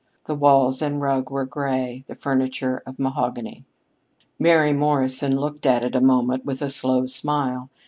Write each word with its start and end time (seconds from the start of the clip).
The 0.25 0.33
walls 0.33 0.81
and 0.81 0.99
rug 0.99 1.29
were 1.29 1.45
gray, 1.45 2.03
the 2.07 2.15
furniture 2.15 2.81
of 2.87 2.97
mahogany. 2.97 3.65
Mary 4.39 4.73
Morrison 4.73 5.35
looked 5.37 5.67
at 5.67 5.83
it 5.83 5.93
a 5.95 6.01
moment 6.01 6.43
with 6.43 6.63
a 6.63 6.71
slow 6.71 7.05
smile. 7.05 7.69